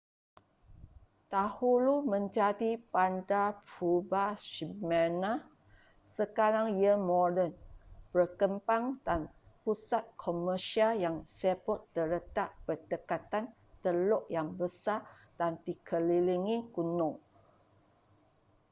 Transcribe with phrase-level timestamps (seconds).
[1.33, 5.33] dahulu menjadi bandar purba smyrna
[6.15, 7.51] sekarang ia moden
[8.13, 9.21] berkembang dan
[9.63, 13.45] pusat komersial yang sibuk terletak berdekatan
[13.85, 14.99] teluk yang besar
[15.39, 17.15] dan dikelilingi gunung